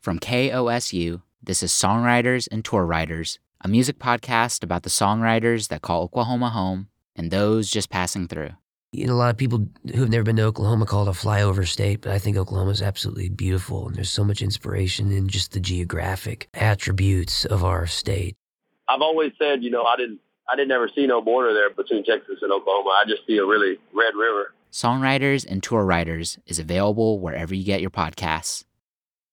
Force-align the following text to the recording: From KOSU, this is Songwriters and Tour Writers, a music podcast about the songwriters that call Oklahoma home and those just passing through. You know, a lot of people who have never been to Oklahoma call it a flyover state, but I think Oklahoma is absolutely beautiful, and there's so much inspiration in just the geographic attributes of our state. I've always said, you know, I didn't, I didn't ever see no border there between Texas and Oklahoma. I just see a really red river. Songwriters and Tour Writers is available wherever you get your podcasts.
From 0.00 0.20
KOSU, 0.20 1.22
this 1.42 1.60
is 1.60 1.72
Songwriters 1.72 2.46
and 2.52 2.64
Tour 2.64 2.86
Writers, 2.86 3.40
a 3.60 3.66
music 3.68 3.98
podcast 3.98 4.62
about 4.62 4.84
the 4.84 4.90
songwriters 4.90 5.68
that 5.68 5.82
call 5.82 6.04
Oklahoma 6.04 6.50
home 6.50 6.86
and 7.16 7.32
those 7.32 7.68
just 7.68 7.90
passing 7.90 8.28
through. 8.28 8.50
You 8.92 9.08
know, 9.08 9.14
a 9.14 9.16
lot 9.16 9.30
of 9.30 9.36
people 9.36 9.66
who 9.92 10.00
have 10.02 10.08
never 10.08 10.22
been 10.22 10.36
to 10.36 10.44
Oklahoma 10.44 10.86
call 10.86 11.08
it 11.08 11.10
a 11.10 11.18
flyover 11.18 11.66
state, 11.66 12.02
but 12.02 12.12
I 12.12 12.20
think 12.20 12.36
Oklahoma 12.36 12.70
is 12.70 12.80
absolutely 12.80 13.28
beautiful, 13.28 13.88
and 13.88 13.96
there's 13.96 14.08
so 14.08 14.22
much 14.22 14.40
inspiration 14.40 15.10
in 15.10 15.26
just 15.26 15.50
the 15.50 15.58
geographic 15.60 16.48
attributes 16.54 17.44
of 17.44 17.64
our 17.64 17.88
state. 17.88 18.36
I've 18.88 19.02
always 19.02 19.32
said, 19.36 19.64
you 19.64 19.70
know, 19.70 19.82
I 19.82 19.96
didn't, 19.96 20.20
I 20.48 20.54
didn't 20.54 20.70
ever 20.70 20.88
see 20.94 21.08
no 21.08 21.20
border 21.20 21.52
there 21.52 21.70
between 21.70 22.04
Texas 22.04 22.38
and 22.40 22.52
Oklahoma. 22.52 22.90
I 22.90 23.04
just 23.08 23.26
see 23.26 23.36
a 23.38 23.44
really 23.44 23.78
red 23.92 24.14
river. 24.14 24.54
Songwriters 24.70 25.44
and 25.44 25.60
Tour 25.60 25.84
Writers 25.84 26.38
is 26.46 26.60
available 26.60 27.18
wherever 27.18 27.52
you 27.52 27.64
get 27.64 27.80
your 27.80 27.90
podcasts. 27.90 28.62